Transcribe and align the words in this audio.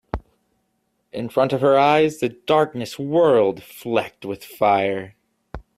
In 1.13 1.29
front 1.29 1.53
of 1.53 1.61
her 1.61 1.77
eyes 1.77 2.21
the 2.21 2.29
darkness 2.29 2.97
whirled, 2.97 3.61
flecked 3.61 4.25
with 4.25 4.43
fire. 4.43 5.13